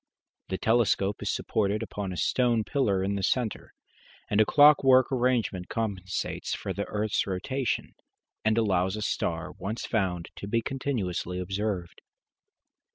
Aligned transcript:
The 0.49 0.57
telescope 0.57 1.21
is 1.21 1.29
supported 1.29 1.83
upon 1.83 2.11
a 2.11 2.17
stone 2.17 2.63
pillar 2.63 3.03
in 3.03 3.13
the 3.13 3.21
centre, 3.21 3.71
and 4.31 4.41
a 4.41 4.47
clockwork 4.47 5.11
arrangement 5.11 5.69
compensates 5.69 6.55
for 6.55 6.73
the 6.73 6.85
earth's 6.85 7.27
rotation, 7.27 7.93
and 8.43 8.57
allows 8.57 8.95
a 8.95 9.03
star 9.03 9.51
once 9.51 9.85
found 9.85 10.31
to 10.37 10.47
be 10.47 10.63
continuously 10.63 11.37
observed. 11.37 12.01